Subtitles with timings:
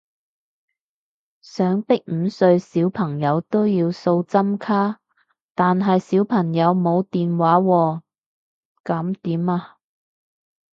[1.43, 4.99] 想逼五歲小朋友都要掃針卡，
[5.53, 8.01] 但係小朋友冇電話喎
[8.83, 9.77] 噉點啊？